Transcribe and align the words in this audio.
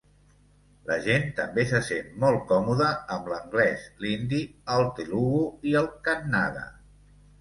La 0.91 0.95
gent 1.07 1.25
també 1.39 1.65
se 1.71 1.81
sent 1.89 2.07
molt 2.23 2.41
còmoda 2.53 2.87
amb 3.17 3.29
l'anglès, 3.33 3.87
l'hindi, 4.07 4.41
el 4.77 4.87
telugu 5.01 5.43
i 5.73 5.77
el 5.83 5.91
kannada. 6.09 6.67